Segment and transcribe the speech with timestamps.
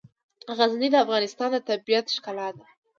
[0.57, 2.67] غزني د افغانستان د طبیعت د ښکلا برخه ده.